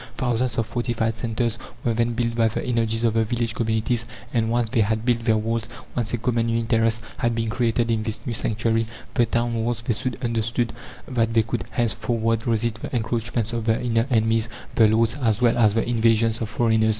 [0.17, 4.49] Thousands of fortified centres were then built by the energies of the village communities; and,
[4.49, 8.19] once they had built their walls, once a common interest had been created in this
[8.25, 10.73] new sanctuary the town walls they soon understood
[11.07, 15.55] that they could henceforward resist the encroachments of the inner enemies, the lords, as well
[15.55, 16.89] as the invasions of foreigners.